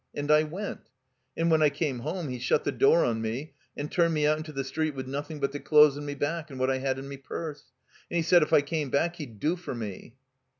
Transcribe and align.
And 0.15 0.31
I 0.31 0.41
went. 0.41 0.89
And 1.37 1.51
when 1.51 1.61
I 1.61 1.69
came 1.69 1.99
home 1.99 2.29
he 2.29 2.39
shut 2.39 2.63
the 2.63 2.71
door 2.71 3.05
on 3.05 3.21
me 3.21 3.53
and 3.77 3.91
turned 3.91 4.15
me 4.15 4.25
into 4.25 4.51
the 4.51 4.63
street 4.63 4.95
with 4.95 5.05
nothing 5.07 5.39
but 5.39 5.51
the 5.51 5.59
clothes 5.59 5.95
on 5.95 6.05
me 6.07 6.15
back 6.15 6.49
and 6.49 6.59
what 6.59 6.71
I 6.71 6.79
had 6.79 6.97
in 6.97 7.07
me 7.07 7.17
purse. 7.17 7.65
And 8.09 8.15
he 8.15 8.23
said 8.23 8.41
if 8.41 8.51
I 8.51 8.61
came 8.63 8.89
back 8.89 9.17
he'd 9.17 9.39
do 9.39 9.55
for 9.55 9.75
me." 9.75 10.15